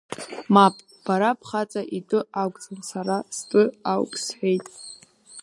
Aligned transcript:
Мап, 0.53 0.75
бара 1.05 1.31
бхаҵа 1.39 1.81
итәы 1.97 2.19
акәӡам, 2.41 2.79
сара 2.89 3.15
стәы 3.37 3.63
ауп 3.91 4.11
сҳәеит. 4.23 4.65